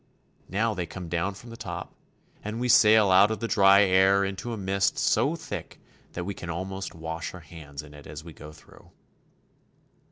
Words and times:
Now 0.49 0.73
they 0.73 0.87
come 0.87 1.09
down 1.09 1.35
from 1.35 1.51
the 1.51 1.55
top, 1.55 1.93
and 2.43 2.59
we 2.59 2.67
sail 2.69 3.11
out 3.11 3.29
of 3.29 3.39
the 3.39 3.47
dry 3.47 3.83
air 3.83 4.25
into 4.25 4.51
a 4.51 4.57
mist 4.57 4.97
so 4.97 5.35
thick 5.35 5.79
that 6.13 6.23
we 6.25 6.33
can 6.33 6.49
almost 6.49 6.95
wash 6.95 7.35
our 7.35 7.41
hands 7.41 7.83
in 7.83 7.93
it 7.93 8.07
as 8.07 8.23
we 8.23 8.33
go 8.33 8.51
through. 8.51 8.89